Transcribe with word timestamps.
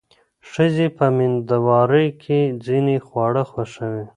ښځې 0.49 0.87
په 0.97 1.05
مېندوارۍ 1.17 2.07
کې 2.23 2.39
ځینې 2.65 2.95
خواړه 3.07 3.43
خوښوي. 3.51 4.05